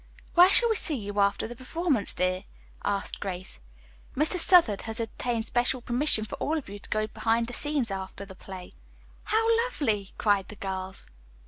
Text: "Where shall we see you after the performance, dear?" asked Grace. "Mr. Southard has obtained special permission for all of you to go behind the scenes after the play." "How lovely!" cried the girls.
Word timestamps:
"Where 0.33 0.49
shall 0.49 0.67
we 0.69 0.75
see 0.77 0.95
you 0.95 1.19
after 1.19 1.47
the 1.47 1.55
performance, 1.55 2.15
dear?" 2.15 2.45
asked 2.83 3.19
Grace. 3.19 3.59
"Mr. 4.15 4.39
Southard 4.39 4.81
has 4.81 4.99
obtained 4.99 5.45
special 5.45 5.79
permission 5.79 6.25
for 6.25 6.37
all 6.37 6.57
of 6.57 6.67
you 6.69 6.79
to 6.79 6.89
go 6.89 7.05
behind 7.05 7.45
the 7.45 7.53
scenes 7.53 7.91
after 7.91 8.25
the 8.25 8.33
play." 8.33 8.73
"How 9.25 9.47
lovely!" 9.67 10.15
cried 10.17 10.47
the 10.47 10.55
girls. 10.55 11.05